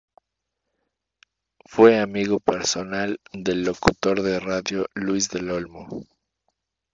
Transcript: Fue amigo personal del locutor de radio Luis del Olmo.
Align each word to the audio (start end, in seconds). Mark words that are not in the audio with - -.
Fue 1.65 1.99
amigo 1.99 2.39
personal 2.39 3.19
del 3.33 3.63
locutor 3.65 4.23
de 4.23 4.39
radio 4.39 4.87
Luis 4.95 5.29
del 5.29 5.51
Olmo. 5.51 6.07